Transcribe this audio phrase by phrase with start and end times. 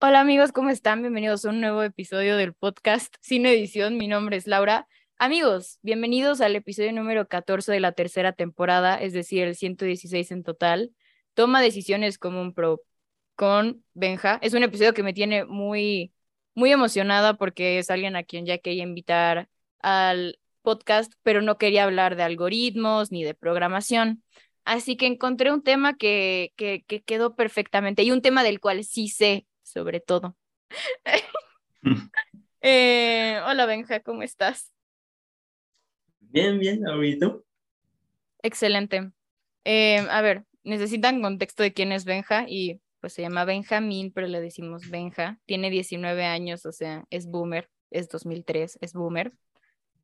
[0.00, 1.00] Hola amigos, ¿cómo están?
[1.00, 3.96] Bienvenidos a un nuevo episodio del podcast Sin Edición.
[3.96, 4.86] Mi nombre es Laura.
[5.16, 10.44] Amigos, bienvenidos al episodio número 14 de la tercera temporada, es decir, el 116 en
[10.44, 10.92] total.
[11.34, 12.80] Toma decisiones como un pro
[13.34, 14.38] con Benja.
[14.40, 16.12] Es un episodio que me tiene muy,
[16.54, 19.48] muy emocionada porque es alguien a quien ya quería invitar
[19.80, 24.22] al podcast, pero no quería hablar de algoritmos ni de programación.
[24.64, 28.84] Así que encontré un tema que, que, que quedó perfectamente y un tema del cual
[28.84, 30.36] sí sé sobre todo.
[32.60, 34.72] Eh, hola Benja, ¿cómo estás?
[36.18, 37.18] Bien, bien, ¿y
[38.42, 39.12] Excelente.
[39.64, 44.26] Eh, a ver, necesitan contexto de quién es Benja y pues se llama Benjamín, pero
[44.26, 45.38] le decimos Benja.
[45.46, 49.32] Tiene 19 años, o sea, es boomer, es 2003, es boomer.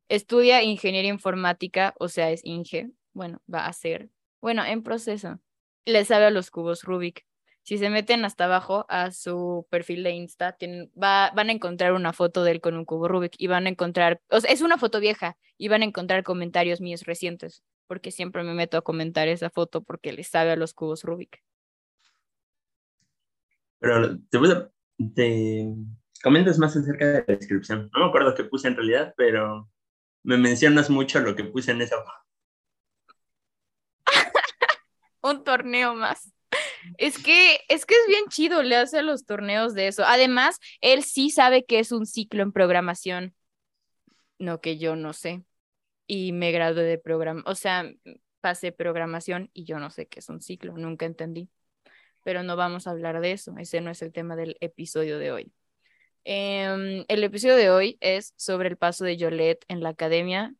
[0.07, 2.89] Estudia ingeniería informática, o sea, es Inge.
[3.13, 4.09] Bueno, va a ser,
[4.39, 5.39] bueno, en proceso.
[5.85, 7.25] Le sabe a los cubos Rubik
[7.65, 11.93] si se meten hasta abajo a su perfil de Insta, tienen, va, van a encontrar
[11.93, 14.61] una foto de él con un cubo Rubik y van a encontrar, o sea, es
[14.61, 18.83] una foto vieja y van a encontrar comentarios míos recientes, porque siempre me meto a
[18.83, 21.41] comentar esa foto porque le sabe a los cubos Rubik.
[23.79, 24.39] Pero te,
[25.15, 25.73] te
[26.21, 27.89] comentas más acerca de la descripción.
[27.91, 29.71] No me acuerdo qué puse en realidad, pero
[30.21, 32.11] me mencionas mucho lo que puse en esa foto.
[35.23, 36.34] un torneo más.
[36.97, 40.03] Es que, es que es bien chido, le hace a los torneos de eso.
[40.05, 43.35] Además, él sí sabe que es un ciclo en programación.
[44.39, 45.43] No que yo no sé.
[46.07, 47.91] Y me gradué de programa, o sea,
[48.41, 51.49] pasé programación y yo no sé qué es un ciclo, nunca entendí.
[52.23, 55.31] Pero no vamos a hablar de eso, ese no es el tema del episodio de
[55.31, 55.53] hoy.
[56.25, 60.53] Em, el episodio de hoy es sobre el paso de Yolette en la academia.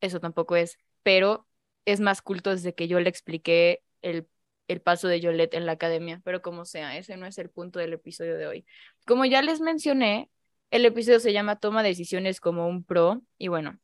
[0.00, 1.46] Eso tampoco es, pero
[1.84, 4.26] es más culto desde que yo le expliqué el
[4.70, 7.80] el paso de Yolette en la academia, pero como sea, ese no es el punto
[7.80, 8.66] del episodio de hoy.
[9.04, 10.30] Como ya les mencioné,
[10.70, 13.80] el episodio se llama Toma decisiones como un pro y bueno,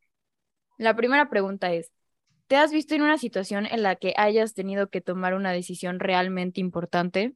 [0.78, 1.90] la primera pregunta es,
[2.46, 5.98] ¿te has visto en una situación en la que hayas tenido que tomar una decisión
[5.98, 7.34] realmente importante?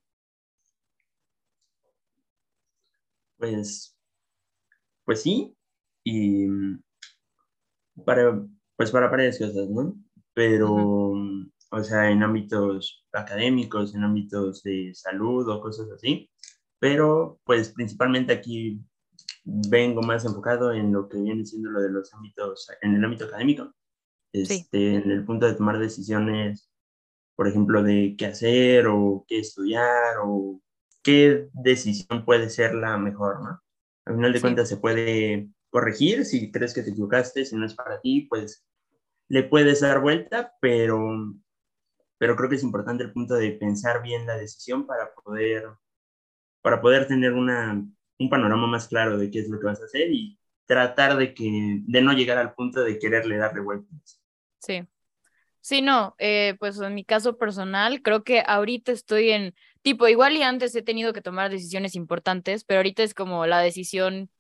[3.36, 3.96] Pues,
[5.04, 5.56] pues sí,
[6.04, 6.46] y
[8.04, 8.41] para,
[8.76, 9.96] pues para varias cosas, ¿no?
[10.34, 11.14] Pero,
[11.70, 16.31] o sea, en ámbitos académicos, en ámbitos de salud o cosas así,
[16.78, 18.81] pero pues principalmente aquí
[19.44, 23.26] vengo más enfocado en lo que viene siendo lo de los ámbitos, en el ámbito
[23.26, 23.72] académico,
[24.32, 26.70] este, en el punto de tomar decisiones,
[27.36, 30.60] por ejemplo, de qué hacer o qué estudiar o
[31.02, 33.60] qué decisión puede ser la mejor, ¿no?
[34.06, 37.75] Al final de cuentas se puede corregir si crees que te equivocaste, si no es
[37.75, 38.64] para ti, pues
[39.28, 40.98] le puedes dar vuelta, pero
[42.20, 45.64] pero creo que es importante el punto de pensar bien la decisión para poder,
[46.60, 47.82] para poder tener una,
[48.19, 51.32] un panorama más claro de qué es lo que vas a hacer y tratar de,
[51.32, 54.20] que, de no llegar al punto de quererle darle vueltas.
[54.58, 54.86] Sí.
[55.62, 60.37] Sí, no, eh, pues en mi caso personal, creo que ahorita estoy en, tipo, igual
[60.37, 64.31] y antes he tenido que tomar decisiones importantes, pero ahorita es como la decisión,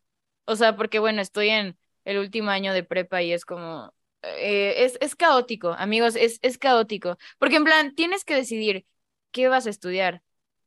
[0.44, 4.84] o sea, porque bueno, estoy en el último año de prepa y es como, eh,
[4.84, 7.18] es, es caótico, amigos, es, es caótico.
[7.38, 8.86] Porque en plan, tienes que decidir
[9.32, 10.22] qué vas a estudiar.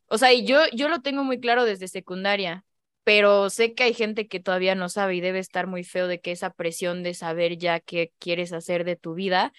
[0.07, 2.65] O sea, y yo, yo lo tengo muy claro desde secundaria,
[3.03, 6.21] pero sé que hay gente que todavía no sabe y debe estar muy feo de
[6.21, 9.53] que esa presión de saber ya qué quieres hacer de tu vida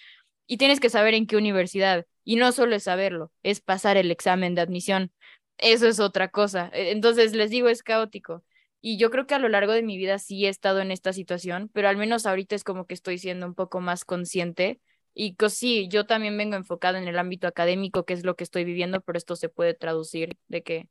[0.46, 2.06] y tienes que saber en qué universidad.
[2.24, 5.12] Y no solo es saberlo, es pasar el examen de admisión.
[5.58, 6.70] Eso es otra cosa.
[6.72, 8.44] E, entonces, les digo, es caótico.
[8.86, 11.14] Y yo creo que a lo largo de mi vida sí he estado en esta
[11.14, 14.78] situación, pero al menos ahorita es como que estoy siendo un poco más consciente.
[15.14, 18.44] Y que sí, yo también vengo enfocada en el ámbito académico, que es lo que
[18.44, 20.88] estoy viviendo, pero esto se puede traducir de que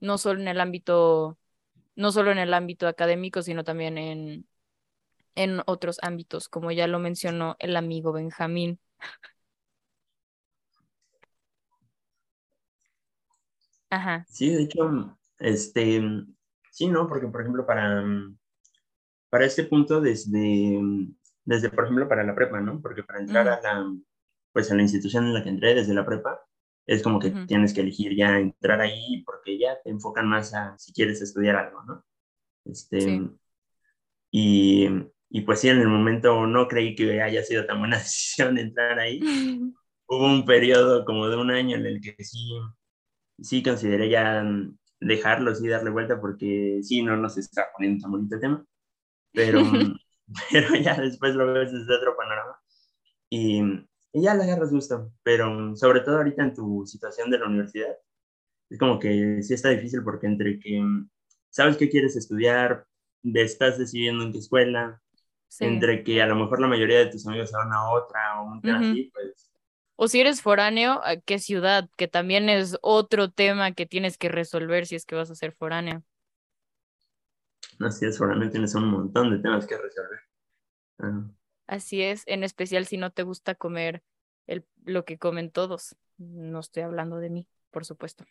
[0.00, 1.36] no solo en el ámbito,
[1.96, 4.46] no solo en el ámbito académico, sino también en,
[5.36, 8.80] en otros ámbitos, como ya lo mencionó el amigo Benjamín.
[13.90, 14.26] Ajá.
[14.28, 16.00] Sí, de hecho, este,
[16.72, 17.06] Sí, ¿no?
[17.06, 18.38] Porque, por ejemplo, para, mm,
[19.30, 20.38] para este punto, desde,
[20.80, 21.14] mm,
[21.44, 22.80] desde, por ejemplo, para la prepa, ¿no?
[22.80, 23.94] Porque para entrar a la,
[24.52, 26.40] pues, a la institución en la que entré, desde la prepa,
[26.86, 30.76] es como que tienes que elegir ya entrar ahí porque ya te enfocan más a
[30.78, 32.04] si quieres estudiar algo, ¿no?
[32.64, 33.22] Este,
[34.30, 34.88] y,
[35.30, 38.98] y pues sí, en el momento no creí que haya sido tan buena decisión entrar
[38.98, 39.20] ahí.
[40.06, 42.50] Hubo un periodo como de un año en el que sí,
[43.40, 44.44] sí consideré ya
[45.02, 48.64] mm, dejarlo y darle vuelta porque sí, no nos está poniendo tan bonito el tema,
[49.32, 49.60] pero,
[50.50, 52.58] pero ya después lo ves desde otro panorama.
[53.30, 53.62] Y,
[54.12, 57.96] y ya le agarras gusto, pero sobre todo ahorita en tu situación de la universidad,
[58.68, 60.82] es como que sí está difícil porque entre que
[61.50, 62.86] sabes qué quieres estudiar,
[63.22, 65.00] estás decidiendo en qué escuela,
[65.60, 68.52] entre que a lo mejor la mayoría de tus amigos se van a otra o
[68.52, 69.51] un así, pues...
[70.04, 71.88] O si eres foráneo, ¿a qué ciudad?
[71.96, 75.52] Que también es otro tema que tienes que resolver si es que vas a ser
[75.52, 76.02] foráneo.
[77.78, 80.18] Así es, foráneo tienes un montón de temas que resolver.
[80.98, 81.30] Ah.
[81.68, 84.02] Así es, en especial si no te gusta comer
[84.48, 85.94] el, lo que comen todos.
[86.18, 88.24] No estoy hablando de mí, por supuesto.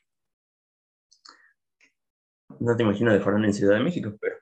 [2.60, 4.36] No te imagino de foráneo en Ciudad de México, pero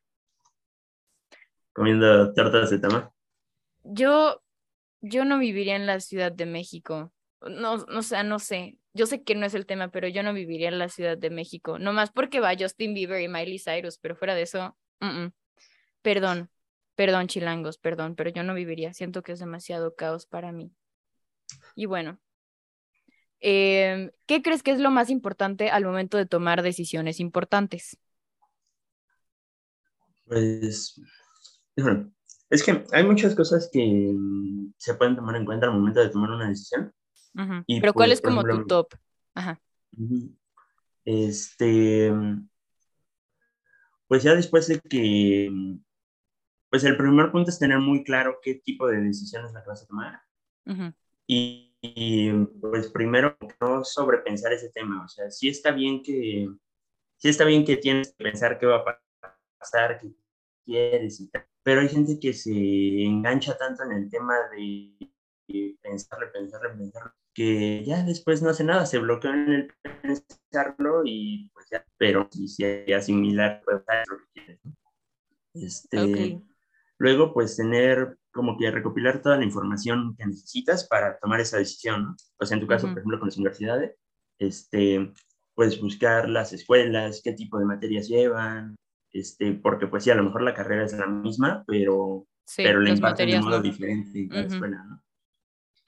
[1.74, 3.12] comiendo tartas de tamal.
[3.84, 4.42] Yo,
[5.02, 7.14] yo no viviría en la Ciudad de México.
[7.42, 8.78] No, no, sea, no sé.
[8.94, 11.30] Yo sé que no es el tema, pero yo no viviría en la Ciudad de
[11.30, 11.80] México.
[11.80, 14.78] No más porque va Justin Bieber y Miley Cyrus, pero fuera de eso,
[16.02, 16.50] perdón,
[16.96, 18.94] perdón, chilangos, perdón, pero yo no viviría.
[18.94, 20.74] Siento que es demasiado caos para mí.
[21.76, 22.20] Y bueno,
[23.40, 27.98] em, ¿qué crees que es lo más importante al momento de tomar decisiones importantes?
[30.26, 31.02] Pues
[32.50, 36.10] es que hay muchas cosas que mm, se pueden tomar en cuenta al momento de
[36.10, 36.94] tomar una decisión.
[37.34, 38.94] Pero ¿cuál pues, es como tu top?
[39.34, 39.62] Ajá.
[41.06, 42.12] Este,
[44.08, 45.52] pues ya después de que,
[46.70, 49.88] pues el primer punto es tener muy claro qué tipo de decisiones la vas a
[49.88, 50.22] tomar.
[51.28, 55.04] y, y, pues primero no sobrepensar ese tema.
[55.04, 56.50] O sea, sí está bien que,
[57.18, 59.00] sí está bien que tienes que pensar qué va a
[59.60, 60.12] pasar, qué
[60.66, 65.12] quieres y tal pero hay gente que se engancha tanto en el tema de
[65.82, 71.50] pensarle, pensarle, pensarle, que ya después no hace nada, se bloquea en el pensarlo y
[71.54, 74.60] pues ya, pero si se asimilar, pues lo que quieres.
[75.54, 76.42] Este,
[77.00, 82.04] Luego, pues tener como que recopilar toda la información que necesitas para tomar esa decisión,
[82.04, 82.16] ¿no?
[82.38, 83.96] O sea, en tu caso, por ejemplo, con las universidades,
[84.38, 85.12] este,
[85.56, 88.76] puedes buscar las escuelas, qué tipo de materias llevan,
[89.12, 92.90] este, porque pues sí, a lo mejor la carrera es la misma, pero, pero la
[92.90, 95.02] imparten de modo diferente en la escuela, ¿no?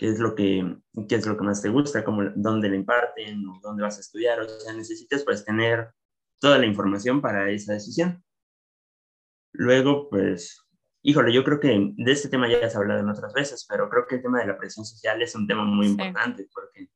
[0.02, 0.66] ¿Qué es, lo que,
[1.08, 2.04] ¿Qué es lo que más te gusta?
[2.04, 3.48] Cómo, ¿Dónde la imparten?
[3.48, 4.40] O ¿Dónde vas a estudiar?
[4.40, 5.94] O sea, necesitas pues tener
[6.40, 8.24] toda la información para esa decisión.
[9.52, 10.66] Luego, pues,
[11.04, 14.08] híjole, yo creo que de este tema ya has hablado en otras veces, pero creo
[14.08, 16.90] que el tema de la presión social es un tema muy importante porque,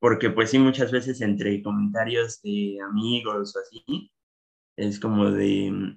[0.00, 4.10] porque pues sí, muchas veces entre comentarios de amigos o así,
[4.74, 5.96] es como de,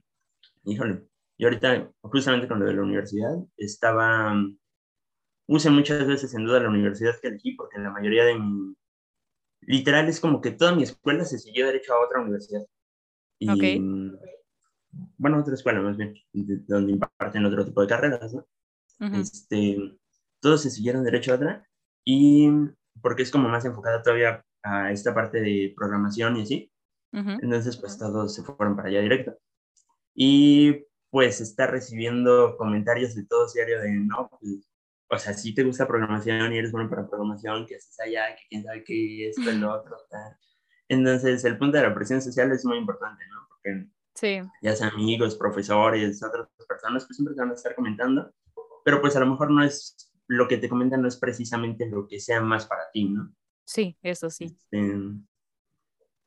[0.65, 1.03] híjole,
[1.39, 4.35] yo ahorita, justamente con lo de la universidad, estaba,
[5.49, 8.75] puse muchas veces en duda la universidad que elegí, porque la mayoría de mi,
[9.61, 12.61] literal es como que toda mi escuela se siguió derecho a otra universidad.
[13.39, 13.81] Y,
[15.17, 18.45] Bueno, otra escuela más bien, donde imparten otro tipo de carreras, ¿no?
[19.15, 19.97] este,
[20.39, 21.67] todos se siguieron derecho a otra,
[22.05, 22.47] y
[23.01, 26.71] porque es como más enfocada todavía a esta parte de programación y así.
[27.11, 29.35] Entonces, pues todos se fueron para allá directo.
[30.13, 34.68] Y pues está recibiendo comentarios de todo diario de, no, pues,
[35.09, 38.43] o sea, si te gusta programación y eres bueno para programación, que haces allá, que
[38.49, 40.37] quién sabe qué, esto, lo otro, tal.
[40.87, 43.47] Entonces, el punto de la presión social es muy importante, ¿no?
[43.49, 44.39] Porque sí.
[44.61, 48.31] ya sean amigos, profesores, otras personas, pues siempre te van a estar comentando,
[48.85, 52.07] pero pues a lo mejor no es, lo que te comentan no es precisamente lo
[52.07, 53.33] que sea más para ti, ¿no?
[53.65, 54.45] Sí, eso sí.
[54.45, 54.79] Este,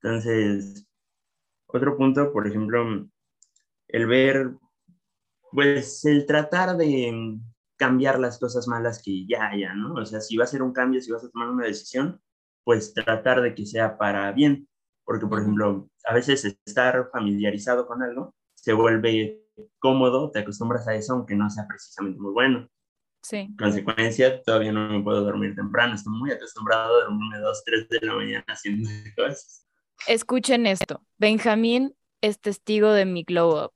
[0.02, 0.86] entonces,
[1.66, 3.08] otro punto, por ejemplo,
[3.88, 4.50] el ver,
[5.52, 7.38] pues el tratar de
[7.82, 9.94] cambiar las cosas malas que ya haya, ¿no?
[9.94, 12.20] O sea, si va a ser un cambio, si vas a tomar una decisión,
[12.62, 14.68] pues tratar de que sea para bien,
[15.02, 19.42] porque, por ejemplo, a veces estar familiarizado con algo se vuelve
[19.80, 22.68] cómodo, te acostumbras a eso, aunque no sea precisamente muy bueno.
[23.20, 23.48] Sí.
[23.58, 28.06] Consecuencia, todavía no me puedo dormir temprano, estoy muy acostumbrado a dormirme dos, tres de
[28.06, 29.66] la mañana haciendo cosas.
[30.06, 31.04] Escuchen esto.
[31.18, 33.72] Benjamín es testigo de mi glow up.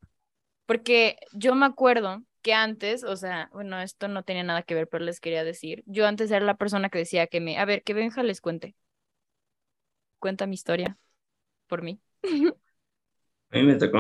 [0.65, 4.87] Porque yo me acuerdo que antes, o sea, bueno, esto no tenía nada que ver,
[4.87, 5.83] pero les quería decir.
[5.85, 8.76] Yo antes era la persona que decía que me, a ver, que Benja les cuente.
[10.21, 10.97] Cuenta mi historia
[11.67, 12.00] por mí.
[13.50, 13.99] A mí me tocó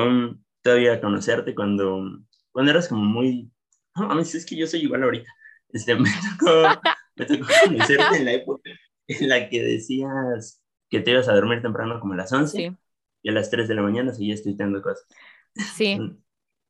[0.62, 2.04] todavía conocerte cuando,
[2.52, 3.50] cuando eras como muy,
[3.96, 5.30] no, a mí es que yo soy igual ahorita.
[5.70, 6.80] Este, me tocó,
[7.16, 8.70] me tocó conocerte en la época
[9.08, 12.76] en la que decías, que te ibas a dormir temprano como a las 11
[13.22, 15.06] y a las 3 de la mañana seguías tuiteando cosas.
[15.74, 16.25] Sí, mm.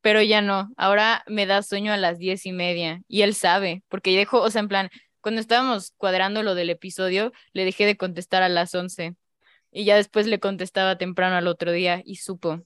[0.06, 0.70] Pero ya no.
[0.76, 4.50] Ahora me da sueño a las diez y media y él sabe, porque dejó, o
[4.50, 8.72] sea, en plan, cuando estábamos cuadrando lo del episodio, le dejé de contestar a las
[8.76, 9.16] 11
[9.72, 12.62] y ya después le contestaba temprano al otro día y supo.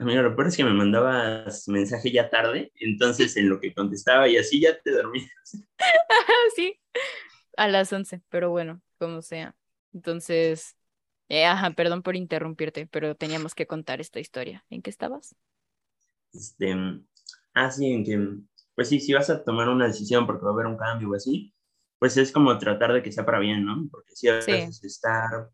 [0.00, 4.26] Amigo, lo peor es que me mandabas mensaje ya tarde, entonces en lo que contestaba
[4.28, 5.30] y así ya te dormías.
[6.56, 6.78] sí,
[7.56, 9.56] a las 11, pero bueno, como sea.
[9.94, 10.76] Entonces,
[11.30, 14.66] Eh, ajá, perdón por interrumpirte, pero teníamos que contar esta historia.
[14.70, 15.34] ¿En qué estabas?
[16.32, 16.74] Este,
[17.54, 18.28] ah, sí, en que,
[18.74, 21.14] pues sí, si vas a tomar una decisión porque va a haber un cambio o
[21.14, 21.52] así,
[21.98, 23.86] pues es como tratar de que sea para bien, ¿no?
[23.90, 25.50] Porque si a veces estar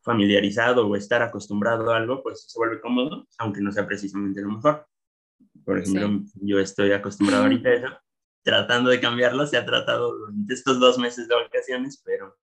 [0.00, 4.50] familiarizado o estar acostumbrado a algo, pues se vuelve cómodo, aunque no sea precisamente lo
[4.50, 4.86] mejor.
[5.64, 7.88] Por ejemplo, yo estoy acostumbrado ahorita a eso,
[8.42, 12.38] tratando de cambiarlo, se ha tratado durante estos dos meses de vacaciones, pero,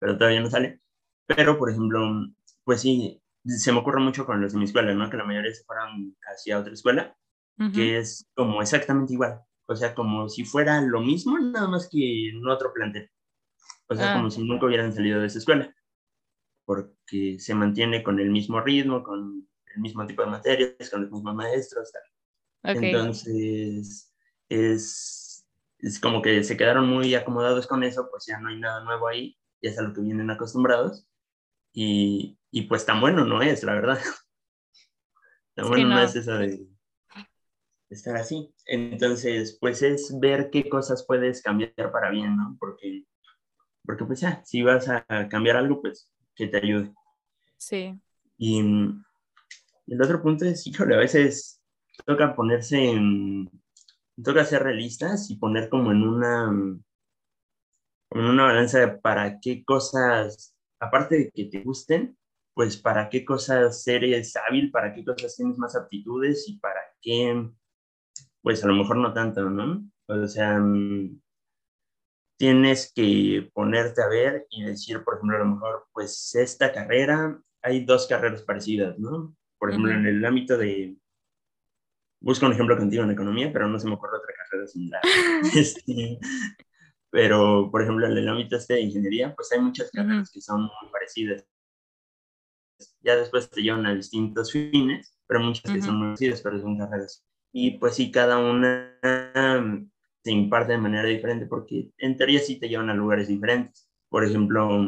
[0.00, 0.80] pero todavía no sale.
[1.26, 2.26] Pero, por ejemplo,
[2.64, 5.10] pues sí, se me ocurre mucho con los de mi escuela, ¿no?
[5.10, 7.16] Que la mayoría se fueron hacia otra escuela,
[7.74, 9.40] que es como exactamente igual.
[9.66, 13.10] O sea, como si fuera lo mismo, nada más que en otro plantel.
[13.88, 14.30] O sea, como ah.
[14.30, 15.74] si nunca hubieran salido de esa escuela.
[16.64, 21.10] Porque se mantiene con el mismo ritmo, con el mismo tipo de materias, con los
[21.10, 21.92] mismos maestros.
[22.62, 24.12] Entonces,
[24.48, 25.46] es,
[25.78, 29.08] es como que se quedaron muy acomodados con eso, pues ya no hay nada nuevo
[29.08, 31.06] ahí, ya es a lo que vienen acostumbrados.
[31.72, 33.98] Y, y pues tan bueno no es, la verdad.
[35.54, 36.66] Tan bueno no es eso de,
[37.88, 38.54] estar así.
[38.66, 42.56] Entonces, pues es ver qué cosas puedes cambiar para bien, ¿no?
[42.60, 43.04] Porque,
[43.84, 46.94] porque pues ya, si vas a cambiar algo, pues que te ayude.
[47.56, 47.98] Sí.
[48.36, 51.60] Y, el otro punto es, híjole, a veces
[52.06, 53.50] toca ponerse en,
[54.22, 56.46] toca ser realistas y poner como en una,
[58.08, 62.16] como en una balanza para qué cosas, aparte de que te gusten,
[62.54, 67.50] pues para qué cosas eres hábil, para qué cosas tienes más aptitudes y para qué
[68.42, 69.88] pues a lo mejor no tanto, ¿no?
[70.08, 71.20] O sea, mm,
[72.36, 77.40] tienes que ponerte a ver y decir, por ejemplo, a lo mejor, pues esta carrera,
[77.62, 79.36] hay dos carreras parecidas, ¿no?
[79.58, 80.96] Por ejemplo, en el ámbito de,
[82.20, 85.02] busco un ejemplo contigo en economía, pero no se me ocurre otra carrera similar.
[85.56, 86.18] este,
[87.10, 90.62] pero, por ejemplo, en el ámbito este de ingeniería, pues hay muchas carreras que son
[90.62, 91.46] muy parecidas.
[93.02, 96.78] Ya después te llevan a distintos fines, pero muchas que son muy parecidas, pero son
[96.78, 98.98] carreras y pues sí, cada una
[100.24, 103.90] se imparte de manera diferente porque en teoría sí te llevan a lugares diferentes.
[104.08, 104.86] Por ejemplo,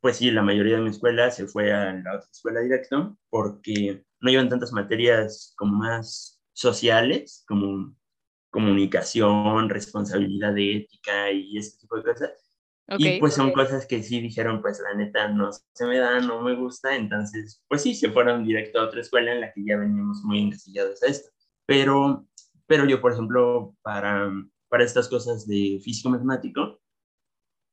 [0.00, 4.04] pues sí, la mayoría de mi escuela se fue a la otra escuela directo porque
[4.20, 7.94] no llevan tantas materias como más sociales, como
[8.50, 12.45] comunicación, responsabilidad de ética y este tipo de cosas.
[12.88, 16.40] Y pues son cosas que sí dijeron, pues la neta no se me da, no
[16.40, 19.76] me gusta, entonces pues sí, se fueron directo a otra escuela en la que ya
[19.76, 21.30] veníamos muy encasillados a esto.
[21.66, 22.26] Pero,
[22.66, 24.30] pero yo, por ejemplo, para,
[24.68, 26.80] para estas cosas de físico-matemático,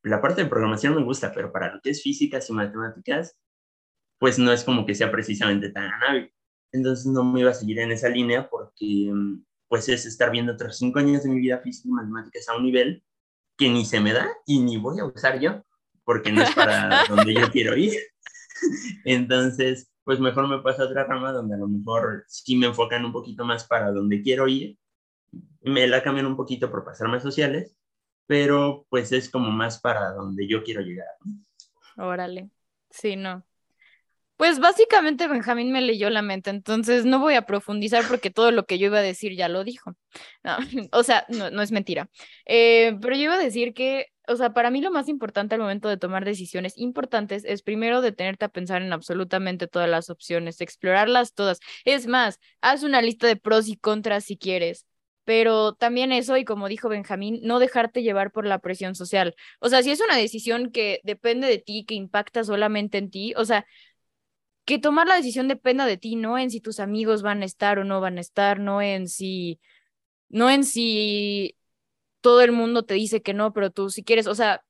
[0.04, 3.38] la parte de programación me gusta, pero para lo que es físicas y matemáticas,
[4.20, 6.34] pues no es como que sea precisamente tan hábil.
[6.72, 9.12] Entonces no me iba a seguir en esa línea porque
[9.68, 12.64] pues es estar viendo otros cinco años de mi vida física y matemáticas a un
[12.64, 13.04] nivel
[13.58, 15.64] que ni se me da y ni voy a usar yo,
[16.04, 17.94] porque no es para donde yo quiero ir.
[19.06, 23.06] Entonces, pues mejor me paso a otra rama donde a lo mejor sí me enfocan
[23.06, 24.78] un poquito más para donde quiero ir,
[25.62, 27.76] me la cambian un poquito por pasarme sociales,
[28.28, 31.08] pero pues es como más para donde yo quiero llegar.
[31.98, 32.50] Órale,
[32.90, 33.46] sí, no.
[34.38, 38.66] Pues básicamente Benjamín me leyó la mente, entonces no voy a profundizar porque todo lo
[38.66, 39.96] que yo iba a decir ya lo dijo.
[40.92, 42.10] o sea, no, no es mentira.
[42.46, 45.62] Eh, pero yo iba a decir que o sea, para mí lo más importante al
[45.62, 50.62] momento de tomar decisiones importantes es primero detenerte a pensar en absolutamente todas las opciones,
[50.62, 51.60] explorarlas todas.
[51.86, 54.86] Es más, haz una lista de pros y contras si quieres,
[55.26, 59.36] pero también eso, y como dijo Benjamín, no dejarte llevar por la presión social.
[59.60, 63.34] O sea, si es una decisión que depende de ti, que impacta solamente en ti,
[63.36, 63.66] o sea,
[64.66, 67.80] que tomar la decisión dependa de ti, no en si tus amigos van a estar
[67.80, 69.60] o no van a estar, no en si,
[70.30, 71.58] no en si
[72.22, 74.64] todo el mundo te dice que no, pero tú si quieres, o sea,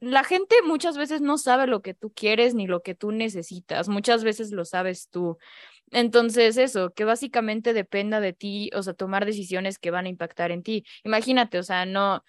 [0.00, 3.88] la gente muchas veces no sabe lo que tú quieres ni lo que tú necesitas,
[3.88, 5.38] muchas veces lo sabes tú.
[5.92, 10.50] Entonces, eso, que básicamente dependa de ti, o sea, tomar decisiones que van a impactar
[10.50, 10.84] en ti.
[11.04, 12.24] Imagínate, o sea, no,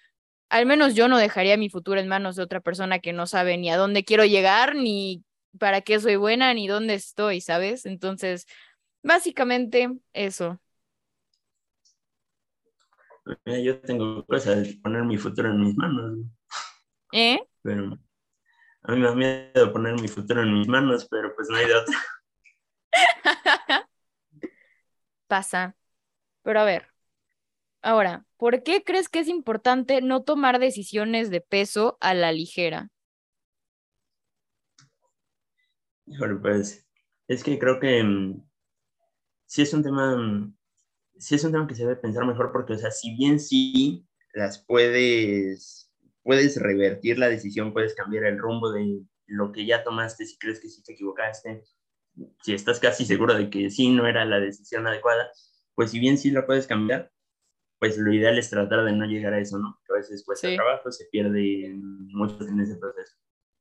[0.50, 3.56] al menos yo no dejaría mi futuro en manos de otra persona que no sabe
[3.58, 5.24] ni a dónde quiero llegar, ni
[5.58, 7.86] para qué soy buena, ni dónde estoy, ¿sabes?
[7.86, 8.46] Entonces,
[9.02, 10.60] básicamente eso
[13.44, 16.26] yo tengo cosas de poner mi futuro en mis manos.
[17.12, 17.40] ¿Eh?
[17.62, 17.98] Pero
[18.82, 21.66] a mí me da miedo poner mi futuro en mis manos, pero pues no hay
[21.66, 21.98] de otra.
[25.26, 25.74] Pasa.
[26.42, 26.88] Pero a ver,
[27.80, 32.90] ahora, ¿por qué crees que es importante no tomar decisiones de peso a la ligera?
[36.06, 36.86] Híjole, pues
[37.28, 38.42] es que creo que mm,
[39.46, 40.54] sí es un tema mm,
[41.18, 44.06] sí es un tema que se debe pensar mejor porque, o sea, si bien sí
[44.32, 45.92] las puedes,
[46.22, 50.60] puedes revertir la decisión, puedes cambiar el rumbo de, lo que ya tomaste, si crees
[50.60, 51.62] que sí te equivocaste,
[52.42, 55.30] si estás casi seguro de que sí no era la decisión adecuada,
[55.74, 57.10] pues si bien sí la puedes cambiar,
[57.78, 59.80] pues lo ideal es tratar de no llegar a eso, ¿no?
[59.86, 63.16] Que a veces cuesta el trabajo, se pierde mucho en ese proceso.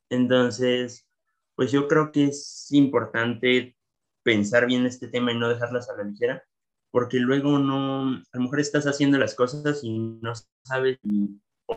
[0.09, 1.07] Entonces,
[1.55, 3.75] pues yo creo que es importante
[4.23, 6.43] pensar bien este tema y no dejarlas a la ligera,
[6.91, 10.33] porque luego no, a lo mejor estás haciendo las cosas y no
[10.63, 10.97] sabes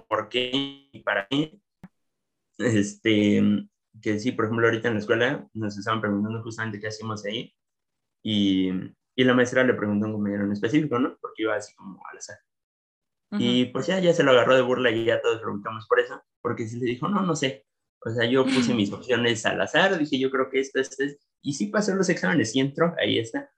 [0.08, 0.50] por qué
[0.92, 1.58] y para qué.
[2.58, 3.42] Este,
[4.02, 7.54] que sí, por ejemplo, ahorita en la escuela nos estaban preguntando justamente qué hacíamos ahí
[8.22, 8.70] y,
[9.16, 11.16] y la maestra le preguntó a un compañero en específico, ¿no?
[11.20, 12.38] Porque iba así como al azar.
[13.38, 16.22] Y pues ya, ya se lo agarró de burla y ya todos preguntamos por eso,
[16.40, 17.66] porque sí le dijo, no, no sé.
[18.06, 21.18] O sea, yo puse mis opciones al azar, dije, yo creo que esto, esto es,
[21.42, 23.50] y sí pasó los exámenes, sí entró, ahí está.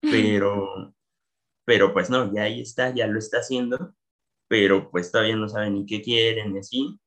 [0.00, 0.92] Pero,
[1.64, 3.94] pero pues no, ya ahí está, ya lo está haciendo,
[4.48, 7.00] pero pues todavía no sabe ni qué quieren, ni así.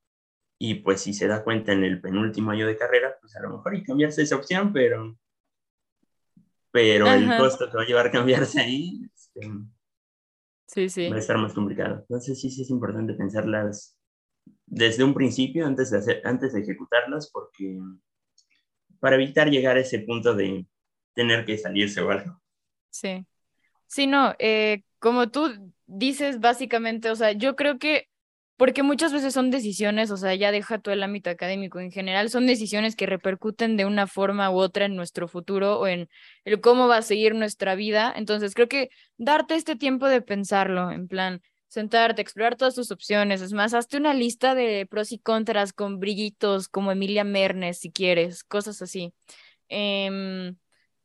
[0.58, 3.50] Y pues si se da cuenta en el penúltimo año de carrera, pues a lo
[3.50, 5.18] mejor y cambiarse esa opción, pero,
[6.72, 9.52] pero el costo que va a llevar a cambiarse ahí este,
[10.68, 11.10] sí, sí.
[11.10, 12.00] va a estar más complicado.
[12.00, 13.95] Entonces sí, sí es importante pensarlas
[14.76, 17.80] desde un principio antes de, hacer, antes de ejecutarlas, porque
[19.00, 20.68] para evitar llegar a ese punto de
[21.14, 22.42] tener que salirse o algo.
[22.90, 23.26] Sí.
[23.88, 28.10] Sí, no, eh, como tú dices, básicamente, o sea, yo creo que,
[28.58, 32.30] porque muchas veces son decisiones, o sea, ya deja todo el ámbito académico en general,
[32.30, 36.10] son decisiones que repercuten de una forma u otra en nuestro futuro o en
[36.44, 38.14] el cómo va a seguir nuestra vida.
[38.14, 41.42] Entonces, creo que darte este tiempo de pensarlo, en plan,
[41.76, 43.42] sentarte, explorar todas tus opciones.
[43.42, 47.92] Es más, hazte una lista de pros y contras con brillitos como Emilia Mernes, si
[47.92, 49.14] quieres, cosas así.
[49.70, 50.54] Eh,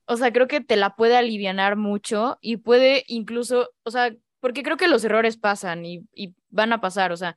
[0.06, 4.64] o sea, creo que te la puede alivianar mucho y puede incluso, o sea, porque
[4.64, 7.36] creo que los errores pasan y, y van a pasar, o sea,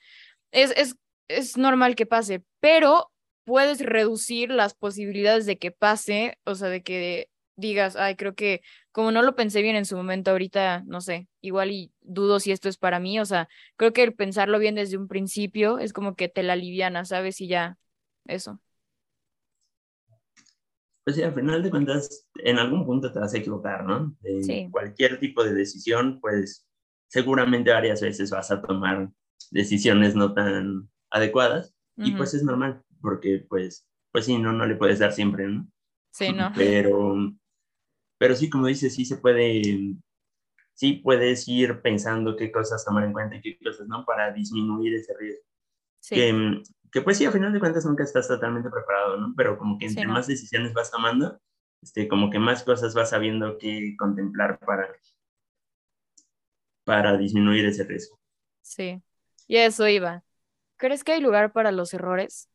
[0.51, 0.95] es, es,
[1.27, 3.11] es normal que pase, pero
[3.43, 8.61] puedes reducir las posibilidades de que pase, o sea, de que digas, ay, creo que
[8.93, 12.53] como no lo pensé bien en su momento, ahorita, no sé, igual y dudo si
[12.53, 15.91] esto es para mí, o sea, creo que el pensarlo bien desde un principio es
[15.91, 17.41] como que te la aliviana, ¿sabes?
[17.41, 17.77] Y ya,
[18.25, 18.61] eso
[21.03, 24.15] pues sí, al final de cuentas, en algún punto te vas a equivocar, ¿no?
[24.21, 26.65] De cualquier tipo de decisión, pues
[27.07, 29.09] seguramente varias veces vas a tomar
[29.51, 34.75] decisiones no tan adecuadas y pues es normal, porque pues, pues sí, no, no le
[34.75, 35.67] puedes dar siempre, ¿no?
[36.11, 36.51] Sí, ¿no?
[36.55, 37.15] Pero,
[38.23, 39.97] pero sí, como dices, sí se puede,
[40.75, 44.95] sí puedes ir pensando qué cosas tomar en cuenta y qué cosas no para disminuir
[44.95, 45.43] ese riesgo.
[45.99, 46.15] Sí.
[46.15, 49.33] Que, que pues sí, a final de cuentas nunca estás totalmente preparado, ¿no?
[49.35, 51.37] Pero como que entre más decisiones vas tomando,
[51.81, 54.87] este, como que más cosas vas sabiendo que contemplar para,
[56.85, 58.17] para disminuir ese riesgo.
[58.61, 59.03] Sí,
[59.49, 60.23] y eso iba.
[60.77, 62.49] ¿Crees que hay lugar para los errores?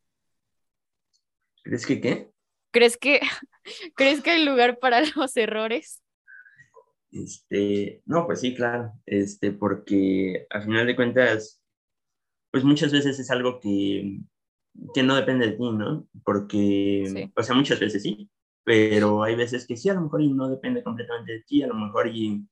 [1.62, 2.30] ¿Crees que qué?
[2.70, 3.20] ¿Crees que,
[3.96, 6.02] ¿crees que hay lugar para los errores?
[7.10, 11.62] Este, no, pues sí, claro, este, porque a final de cuentas,
[12.50, 14.20] pues muchas veces es algo que,
[14.92, 16.06] que no depende de ti, ¿no?
[16.22, 18.30] Porque, o sea, muchas veces sí,
[18.62, 21.66] pero hay veces que sí, a lo mejor y no depende completamente de ti, a
[21.66, 22.46] lo mejor y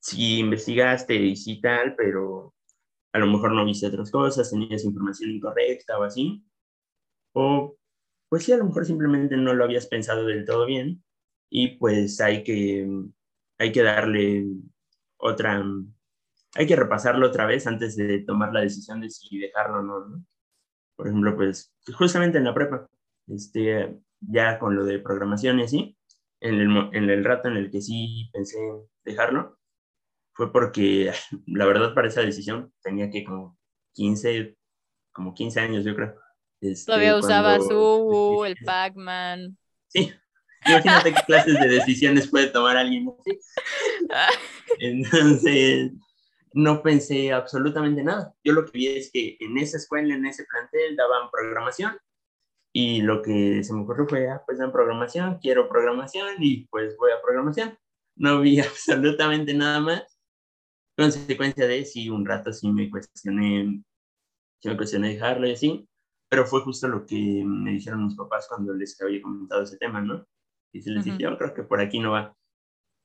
[0.00, 2.54] si investigaste y sí tal, pero
[3.12, 6.44] a lo mejor no viste otras cosas, tenías información incorrecta o así,
[7.34, 7.76] o
[8.32, 11.04] pues sí, a lo mejor simplemente no lo habías pensado del todo bien
[11.50, 12.88] y pues hay que,
[13.58, 14.46] hay que darle
[15.18, 15.62] otra,
[16.54, 20.08] hay que repasarlo otra vez antes de tomar la decisión de si dejarlo o no,
[20.08, 20.24] ¿no?
[20.96, 22.88] Por ejemplo, pues justamente en la prepa,
[23.26, 25.98] este, ya con lo de programación y así,
[26.40, 28.56] en el, en el rato en el que sí pensé
[29.04, 29.58] dejarlo,
[30.32, 31.12] fue porque
[31.48, 33.58] la verdad para esa decisión tenía que como
[33.92, 34.56] 15,
[35.12, 36.14] como 15 años yo creo.
[36.62, 39.58] Este, Todavía usaba su, el Pac-Man.
[39.88, 40.12] Sí,
[40.64, 43.38] imagínate qué clases de decisiones puede tomar alguien así.
[44.78, 45.90] Entonces,
[46.54, 48.32] no pensé absolutamente nada.
[48.44, 51.98] Yo lo que vi es que en esa escuela, en ese plantel, daban programación
[52.72, 56.96] y lo que se me ocurrió fue, ah, pues dan programación, quiero programación y pues
[56.96, 57.76] voy a programación.
[58.14, 60.18] No vi absolutamente nada más.
[60.96, 63.82] Consecuencia de sí, un rato sí me cuestioné,
[64.60, 65.88] sí me cuestioné dejarlo y así,
[66.32, 70.00] pero fue justo lo que me dijeron mis papás cuando les había comentado ese tema,
[70.00, 70.26] ¿no?
[70.72, 72.34] Y se les dije, yo creo que por aquí no va.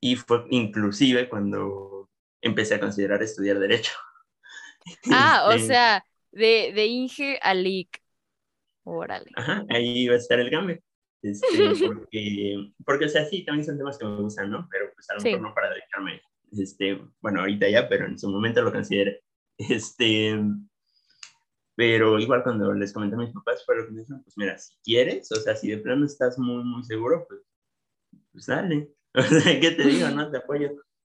[0.01, 2.09] Y fue inclusive cuando
[2.41, 3.91] empecé a considerar estudiar Derecho.
[5.11, 8.01] Ah, o este, sea, de, de Inge a LIC.
[8.85, 9.29] Órale.
[9.35, 10.79] Ajá, ahí iba a estar el cambio.
[11.21, 11.47] Este,
[11.85, 14.65] porque, porque, o sea, sí, también son temas que me gustan, ¿no?
[14.71, 16.21] Pero pues a lo mejor no para dedicarme,
[16.53, 19.21] este, bueno, ahorita ya, pero en su momento lo consideré.
[19.57, 20.39] Este,
[21.77, 24.57] pero igual cuando les comenté a mis papás, fue lo que me dijeron, pues mira,
[24.57, 27.41] si quieres, o sea, si de plano estás muy, muy seguro, pues,
[28.31, 28.91] pues dale.
[29.13, 30.09] O sea, ¿qué te digo?
[30.09, 30.71] No te apoyo.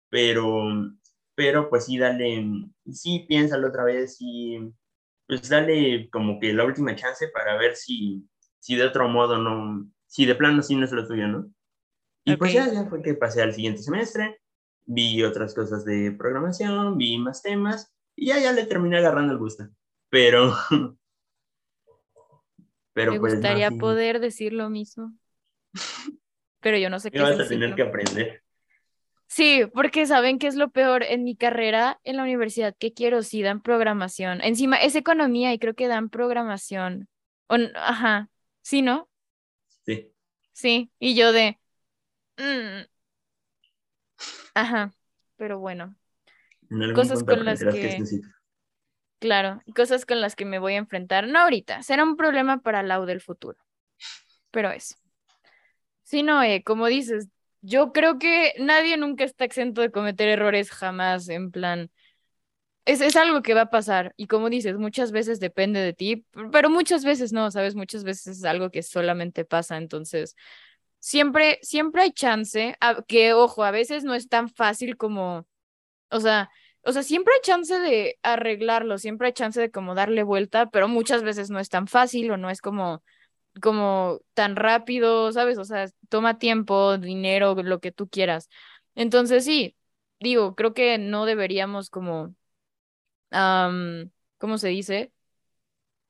[0.09, 0.65] Pero,
[1.37, 2.45] pero pues sí, dale,
[2.91, 4.59] sí, piénsalo otra vez y
[5.27, 8.29] pues dale como que la última chance para ver si,
[8.61, 11.53] si de otro modo no, si de plano sí no es lo tuyo, ¿no?
[12.25, 14.41] Y pues ya, ya fue que pasé al siguiente semestre,
[14.85, 19.39] vi otras cosas de programación, vi más temas y ya, ya le terminé agarrando el
[19.39, 19.69] gusto.
[20.13, 20.55] Pero...
[22.93, 25.15] pero Me pues, gustaría poder decir lo mismo.
[26.61, 27.21] Pero yo no sé qué.
[27.21, 28.43] vas a tener que aprender.
[29.27, 33.23] Sí, porque saben qué es lo peor en mi carrera en la universidad que quiero,
[33.23, 34.43] sí dan programación.
[34.43, 37.09] Encima es economía y creo que dan programación.
[37.75, 38.29] ajá,
[38.61, 39.09] sí, ¿no?
[39.87, 40.13] Sí.
[40.53, 41.59] Sí, y yo de
[42.37, 42.85] mm".
[44.55, 44.93] Ajá,
[45.37, 45.97] pero bueno.
[46.95, 48.05] cosas con las que,
[49.23, 52.81] Claro, cosas con las que me voy a enfrentar, no ahorita, será un problema para
[52.81, 53.57] el del futuro.
[54.51, 54.97] Pero eso.
[56.03, 57.29] Sí, no, como dices,
[57.61, 61.89] yo creo que nadie nunca está exento de cometer errores jamás, en plan,
[62.85, 66.27] es, es algo que va a pasar y como dices, muchas veces depende de ti,
[66.51, 67.77] pero muchas veces no, ¿sabes?
[67.77, 70.35] Muchas veces es algo que solamente pasa, entonces
[70.99, 75.47] siempre, siempre hay chance, que ojo, a veces no es tan fácil como,
[76.11, 76.51] o sea,
[76.85, 80.89] o sea, siempre hay chance de arreglarlo, siempre hay chance de como darle vuelta, pero
[80.89, 83.03] muchas veces no es tan fácil o no es como
[83.63, 85.59] como tan rápido, ¿sabes?
[85.59, 88.49] O sea, toma tiempo, dinero, lo que tú quieras.
[88.95, 89.77] Entonces, sí,
[90.21, 92.35] digo, creo que no deberíamos como,
[94.39, 95.13] ¿cómo se dice?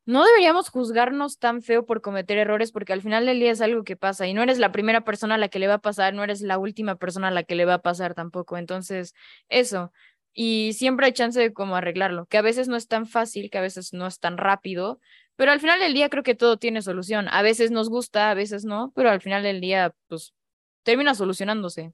[0.05, 3.85] No deberíamos juzgarnos tan feo por cometer errores porque al final del día es algo
[3.85, 6.13] que pasa y no eres la primera persona a la que le va a pasar,
[6.13, 8.57] no eres la última persona a la que le va a pasar tampoco.
[8.59, 9.15] Entonces,
[9.49, 9.93] eso.
[10.35, 13.59] Y siempre hay chance de cómo arreglarlo, que a veces no es tan fácil, que
[13.59, 15.01] a veces no es tan rápido,
[15.37, 17.27] pero al final del día creo que todo tiene solución.
[17.31, 20.35] A veces nos gusta, a veces no, pero al final del día, pues,
[20.83, 21.93] termina solucionándose.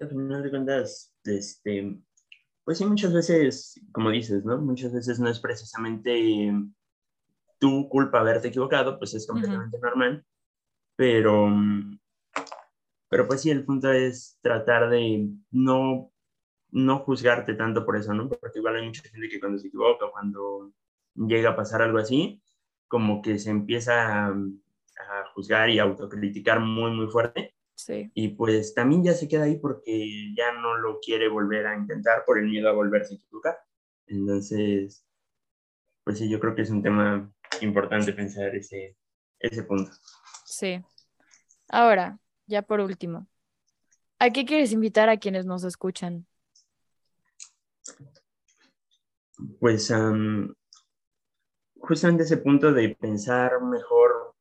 [0.00, 1.98] Al final de cuentas, este,
[2.64, 4.58] pues sí, muchas veces, como dices, ¿no?
[4.58, 6.52] Muchas veces no es precisamente
[7.58, 10.24] tu culpa haberte equivocado, pues es completamente normal,
[10.96, 11.48] pero,
[13.14, 16.12] pero pues sí, el punto es tratar de no
[16.72, 18.28] no juzgarte tanto por eso, ¿no?
[18.28, 20.72] Porque igual hay mucha gente que cuando se equivoca, cuando
[21.14, 22.42] llega a pasar algo así,
[22.88, 24.34] como que se empieza a,
[25.32, 27.54] juzgar y autocriticar muy, muy fuerte.
[27.76, 28.10] Sí.
[28.14, 32.24] Y pues también ya se queda ahí porque ya no lo quiere volver a intentar
[32.26, 33.56] por el miedo a volverse a equivocar.
[34.08, 35.06] Entonces,
[36.02, 38.96] pues sí, yo creo que es un tema importante pensar ese,
[39.38, 39.92] ese punto.
[40.44, 40.82] Sí.
[41.68, 43.26] Ahora, ya por último,
[44.18, 46.26] ¿a qué quieres invitar a quienes nos escuchan?
[49.60, 49.92] Pues
[51.78, 54.34] justamente ese punto de pensar mejor,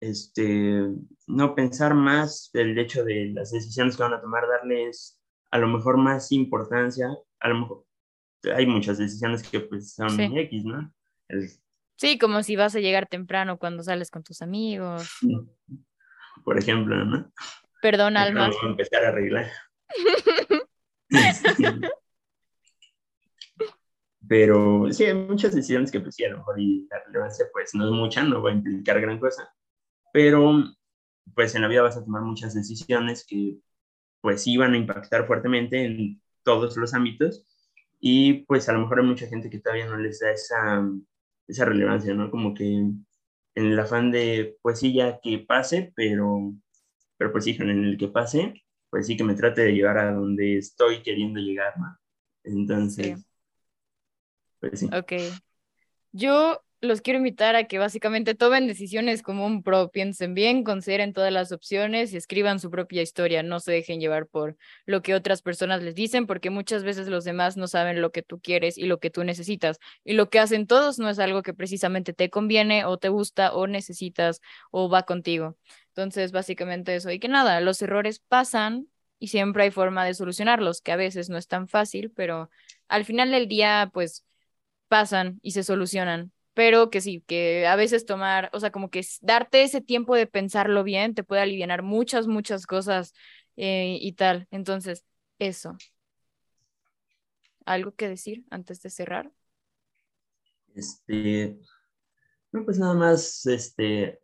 [0.00, 0.86] este,
[1.26, 5.68] no pensar más el hecho de las decisiones que van a tomar, darles a lo
[5.68, 7.08] mejor más importancia,
[7.40, 7.86] a lo mejor
[8.54, 10.92] hay muchas decisiones que pues son X, ¿no?
[11.96, 15.10] Sí, como si vas a llegar temprano cuando sales con tus amigos.
[16.44, 17.30] Por ejemplo, ¿no?
[17.80, 18.50] Perdón, Alma.
[18.62, 19.50] empezar a arreglar.
[24.28, 27.74] Pero sí, hay muchas decisiones que pues sí, a lo mejor y la relevancia pues
[27.74, 29.50] no es mucha, no va a implicar gran cosa,
[30.12, 30.64] pero
[31.34, 33.56] pues en la vida vas a tomar muchas decisiones que
[34.20, 37.46] pues sí van a impactar fuertemente en todos los ámbitos
[38.00, 40.86] y pues a lo mejor hay mucha gente que todavía no les da esa,
[41.46, 42.30] esa relevancia, ¿no?
[42.30, 42.84] Como que
[43.58, 46.52] en el afán de pues sí ya que pase, pero,
[47.16, 48.54] pero pues sí, en el que pase,
[48.88, 51.98] pues sí que me trate de llegar a donde estoy queriendo llegar, ¿no?
[52.44, 53.24] Entonces...
[54.60, 55.12] Pues ok.
[56.12, 61.12] Yo los quiero invitar a que básicamente tomen decisiones como un pro, piensen bien, consideren
[61.12, 65.14] todas las opciones y escriban su propia historia, no se dejen llevar por lo que
[65.14, 68.78] otras personas les dicen, porque muchas veces los demás no saben lo que tú quieres
[68.78, 72.12] y lo que tú necesitas, y lo que hacen todos no es algo que precisamente
[72.12, 75.56] te conviene o te gusta o necesitas o va contigo.
[75.88, 78.88] Entonces, básicamente eso, y que nada, los errores pasan
[79.18, 82.50] y siempre hay forma de solucionarlos, que a veces no es tan fácil, pero
[82.86, 84.24] al final del día, pues
[84.88, 89.06] pasan y se solucionan, pero que sí, que a veces tomar, o sea, como que
[89.22, 93.14] darte ese tiempo de pensarlo bien te puede aliviar muchas, muchas cosas
[93.56, 94.48] eh, y tal.
[94.50, 95.04] Entonces,
[95.38, 95.76] eso.
[97.66, 99.30] ¿Algo que decir antes de cerrar?
[100.74, 101.58] Este,
[102.52, 104.20] no, pues nada más, este,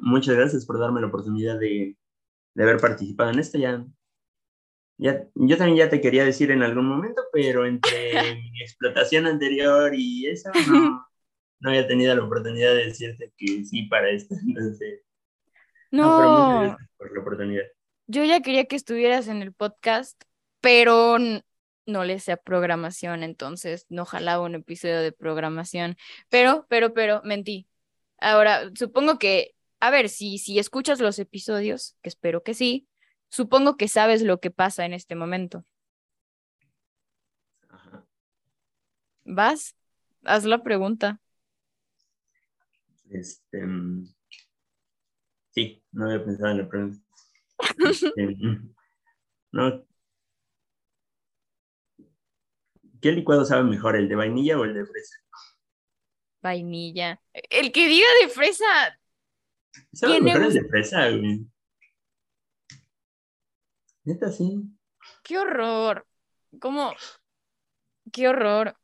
[0.00, 1.96] muchas gracias por darme la oportunidad de,
[2.54, 3.58] de haber participado en esto.
[3.58, 3.86] Ya
[4.96, 9.92] Ya, yo también ya te quería decir en algún momento, pero entre mi explotación anterior
[9.94, 11.03] y eso, no,
[11.64, 14.34] no había tenido la oportunidad de decirte que sí para esto.
[14.46, 15.00] Entonces,
[15.90, 17.64] no, pero muchas gracias por la oportunidad.
[18.06, 20.22] Yo ya quería que estuvieras en el podcast,
[20.60, 21.16] pero
[21.86, 25.96] no le sea programación, entonces no jalaba un episodio de programación.
[26.28, 27.66] Pero, pero, pero, mentí.
[28.18, 32.88] Ahora, supongo que, a ver, si, si escuchas los episodios, que espero que sí,
[33.30, 35.64] supongo que sabes lo que pasa en este momento.
[39.24, 39.74] ¿Vas?
[40.24, 41.20] Haz la pregunta.
[43.10, 44.06] Este, mm,
[45.50, 47.00] sí, no había pensado en la pregunta.
[47.90, 48.74] Este, mm,
[49.52, 49.86] no.
[53.00, 55.16] ¿Qué licuado sabe mejor, el de vainilla o el de fresa?
[56.42, 57.20] Vainilla.
[57.32, 58.64] El que diga de fresa.
[59.92, 61.46] ¿Sabe mejor el de fresa, güey?
[64.04, 64.62] Neta, sí.
[65.22, 66.06] Qué horror.
[66.60, 66.94] ¿Cómo?
[68.12, 68.76] Qué horror.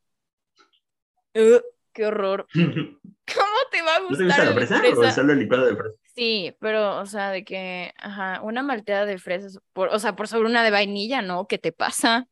[1.93, 2.47] qué horror.
[3.35, 4.27] ¿Cómo te va a gustar?
[4.27, 5.97] ¿No te gusta la fresa, o solo el licuado de fresa?
[6.15, 10.29] Sí, pero, o sea, de que, ajá, una malteada de fresas, por, o sea, por
[10.29, 11.47] sobre una de vainilla, ¿no?
[11.47, 12.29] ¿Qué te pasa?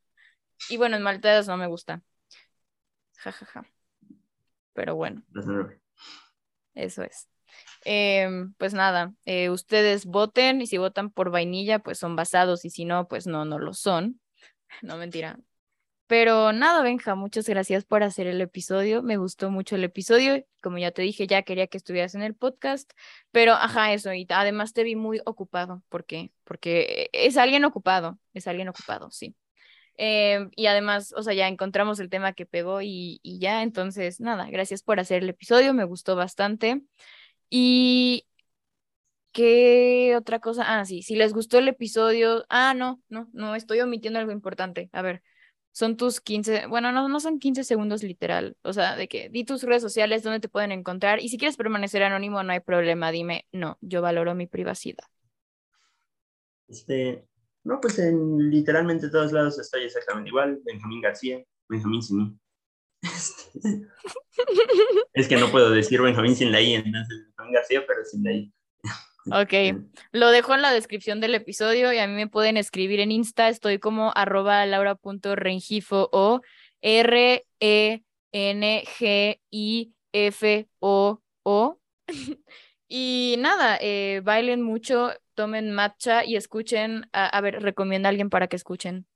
[0.68, 2.02] Y bueno, en malteadas no me gusta.
[3.18, 3.64] Ja, ja, ja.
[4.74, 5.22] Pero bueno.
[6.74, 7.28] Eso es.
[7.84, 12.70] Em, pues nada, eh, ustedes voten y si votan por vainilla, pues son basados y
[12.70, 14.20] si no, pues no, no lo son.
[14.82, 15.38] No mentira.
[16.09, 19.03] Pero nada, Benja, muchas gracias por hacer el episodio.
[19.03, 20.42] Me gustó mucho el episodio.
[20.62, 22.90] Como ya te dije, ya quería que estuvieras en el podcast.
[23.31, 24.14] Pero, ajá, eso.
[24.14, 25.83] Y además te vi muy ocupado.
[25.90, 26.33] ¿Por qué?
[26.44, 28.18] Porque es alguien ocupado.
[28.33, 29.37] Es alguien ocupado, sí.
[29.97, 33.62] Em, y además, o sea, ya encontramos el tema que pegó y, y ya.
[33.62, 35.75] Entonces, nada, gracias por hacer el episodio.
[35.75, 36.83] Me gustó bastante.
[37.51, 38.25] Y
[39.33, 40.64] ¿Qué otra cosa?
[40.66, 42.44] Ah, sí, si les gustó el episodio.
[42.49, 44.88] Ah, no, no, no, estoy omitiendo algo importante.
[44.92, 45.23] A ver,
[45.79, 49.45] son tus 15, bueno, no, no son 15 segundos literal, o sea, de que di
[49.45, 53.12] tus redes sociales, dónde te pueden encontrar y si quieres permanecer anónimo, no hay problema,
[53.12, 55.05] dime, no, yo valoro mi privacidad.
[56.67, 57.25] Este,
[57.62, 62.41] no, pues en literalmente todos lados estoy exactamente igual, Benjamín García, Benjamín sin
[63.01, 63.87] este,
[65.12, 68.33] es que no puedo decir Benjamín sin la I, entonces Benjamín García, pero sin la
[68.33, 68.53] I.
[69.26, 69.52] Ok,
[70.12, 73.48] lo dejo en la descripción del episodio y a mí me pueden escribir en Insta,
[73.48, 76.40] estoy como arroba laura.rengifo o
[76.81, 78.00] R-E-N-G-I-F-O-O.
[82.88, 88.48] y nada, eh, bailen mucho, tomen matcha y escuchen, a, ver, recomienda a alguien para
[88.48, 89.07] que escuchen.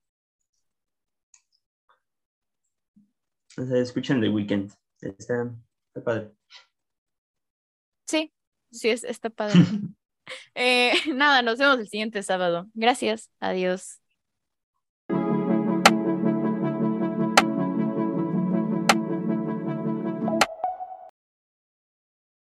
[3.57, 5.51] O sea, escuchen The Weeknd, está,
[5.89, 6.33] está padre.
[8.07, 8.31] Sí,
[8.73, 9.55] sí, está padre.
[10.55, 12.69] Eh, nada, nos vemos el siguiente sábado.
[12.75, 13.31] Gracias.
[13.41, 14.02] Adiós.